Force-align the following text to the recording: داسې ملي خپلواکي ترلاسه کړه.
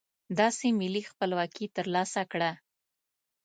داسې 0.39 0.67
ملي 0.79 1.01
خپلواکي 1.11 1.65
ترلاسه 1.77 2.21
کړه. 2.31 2.51